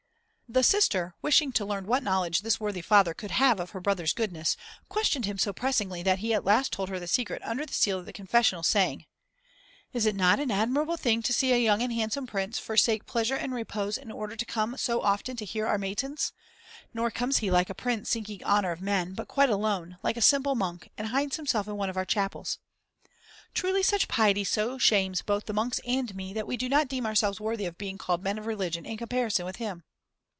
[0.51, 4.11] The sister, wishing to learn what knowledge this worthy father could have of her brother's
[4.11, 4.57] goodness,
[4.89, 7.97] questioned him so pressingly that he at last told her the secret under the seal
[7.99, 9.05] of the confessional, saying
[9.93, 13.37] "Is it not an admirable thing to see a young and handsome Prince forsake pleasure
[13.37, 16.33] and repose in order to come so often to hear our matins?
[16.93, 20.21] Nor comes he like a Prince seeking honour of men, but quite alone, like a
[20.21, 22.59] simple monk, and hides himself in one of our chapels.
[23.53, 27.05] Truly such piety so shames both the monks and me, that we do not deem
[27.05, 29.85] ourselves worthy of being called men of religion in comparison with him."